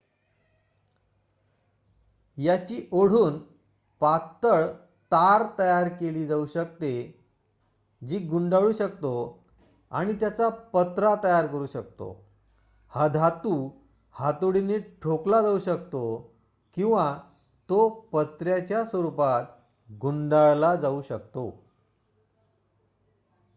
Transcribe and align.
याची 2.37 2.87
ओढून 2.91 3.39
पातळ 4.01 4.65
तार 5.11 5.43
तयार 5.59 5.87
केली 5.87 6.25
जाऊ 6.27 6.45
शकते 6.45 6.91
जी 8.01 8.19
गुंडाळू 8.19 8.71
शकतो 8.71 9.13
आणि 9.91 10.13
त्याचा 10.13 10.49
पत्रा 10.49 11.15
तयार 11.23 11.47
करू 11.47 11.65
शकतो 11.65 12.25
हा 12.91 13.07
धातू 13.07 13.69
हातोडीने 14.15 14.77
ठोकला 14.79 15.41
जाऊ 15.41 15.59
शकतो 15.59 16.31
किंवा 16.77 17.17
तो 17.69 17.89
पत्र्याच्या 17.89 18.85
स्वरुपात 18.85 19.45
गुंडाळला 19.89 20.75
जाऊ 20.75 21.01
शकतो 21.01 21.49